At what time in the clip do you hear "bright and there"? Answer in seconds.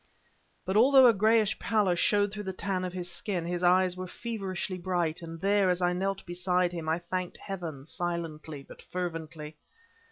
4.79-5.69